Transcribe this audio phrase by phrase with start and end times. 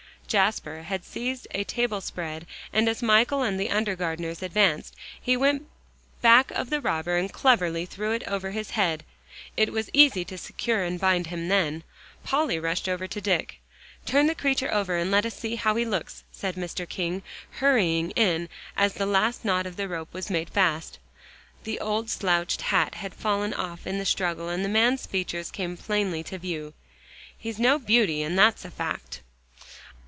[0.27, 5.67] Jasper had seized a table spread, and as Michael and the undergardeners advanced, he went
[6.21, 9.03] back of the robber, and cleverly threw it over his head.
[9.57, 11.83] It was easy to secure and bind him then.
[12.23, 13.59] Polly rushed over to Dick.
[14.05, 16.87] "Turn the creature over and let us see how he looks," said Mr.
[16.87, 17.23] King,
[17.59, 18.47] hurrying in
[18.77, 20.97] as the last knot of the rope was made fast.
[21.65, 25.75] The old slouched hat had fallen off in the struggle, and the man's features came
[25.75, 26.73] plainly to view.
[27.37, 29.19] "He's no beauty, and that's a fact."